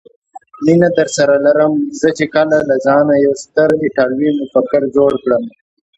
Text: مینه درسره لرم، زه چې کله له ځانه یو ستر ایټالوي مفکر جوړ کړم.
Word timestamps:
مینه 0.63 0.89
درسره 0.97 1.35
لرم، 1.45 1.73
زه 1.99 2.09
چې 2.17 2.25
کله 2.35 2.57
له 2.69 2.75
ځانه 2.85 3.13
یو 3.25 3.33
ستر 3.43 3.69
ایټالوي 3.85 4.29
مفکر 4.39 4.81
جوړ 4.95 5.11
کړم. 5.23 5.43